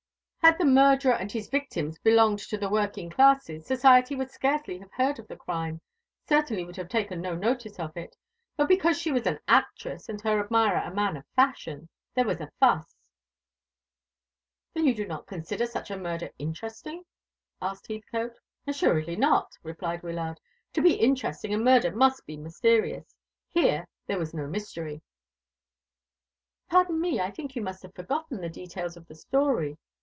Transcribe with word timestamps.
Had 0.43 0.57
the 0.57 0.65
murderer 0.65 1.13
and 1.13 1.31
his 1.31 1.47
victims 1.47 1.99
belonged 1.99 2.39
to 2.39 2.57
the 2.57 2.67
working 2.67 3.11
classes, 3.11 3.63
society 3.67 4.15
would 4.15 4.31
scarcely 4.31 4.79
have 4.79 4.91
heard 4.91 5.19
of 5.19 5.27
the 5.27 5.35
crime, 5.37 5.79
certainly 6.27 6.65
would 6.65 6.75
have 6.77 6.89
taken 6.89 7.21
no 7.21 7.35
notice 7.35 7.79
of 7.79 7.95
it. 7.95 8.17
But 8.57 8.67
because 8.67 8.97
she 8.99 9.11
was 9.11 9.27
an 9.27 9.39
actress 9.47 10.09
and 10.09 10.19
her 10.21 10.43
admirer 10.43 10.79
a 10.83 10.91
man 10.93 11.15
of 11.15 11.25
fashion, 11.35 11.89
there 12.15 12.25
was 12.25 12.41
a 12.41 12.51
fuss." 12.59 12.95
"Then 14.73 14.87
you 14.87 14.95
do 14.95 15.05
not 15.05 15.27
consider 15.27 15.67
such 15.67 15.91
a 15.91 15.95
murder 15.97 16.31
interesting?" 16.39 17.05
asked 17.61 17.87
Heathcote. 17.87 18.39
"Assuredly 18.65 19.15
not," 19.15 19.55
replied 19.61 20.01
Wyllard. 20.01 20.41
"To 20.73 20.81
be 20.81 20.95
interesting 20.95 21.53
a 21.53 21.59
murder 21.59 21.91
must 21.95 22.25
be 22.25 22.35
mysterious. 22.35 23.15
Here 23.47 23.87
there 24.07 24.19
was 24.19 24.33
no 24.33 24.47
mystery." 24.47 25.03
"Pardon 26.67 26.99
me. 26.99 27.19
I 27.21 27.29
think 27.29 27.55
you 27.55 27.61
must 27.61 27.83
have 27.83 27.93
forgotten 27.93 28.41
the 28.41 28.49
details 28.49 28.97
of 28.97 29.05
the 29.05 29.15
story. 29.15 29.77